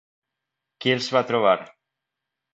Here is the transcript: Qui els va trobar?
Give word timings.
Qui 0.85 0.95
els 0.95 1.11
va 1.17 1.23
trobar? 1.33 1.55